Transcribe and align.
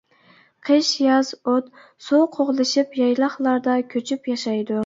قىش-ياز 0.69 1.29
ئوت، 1.35 1.69
سۇ 2.07 2.23
قوغلىشىپ 2.39 2.99
يايلاقلاردا 3.03 3.77
كۆچۈپ 3.95 4.35
ياشايدۇ. 4.35 4.79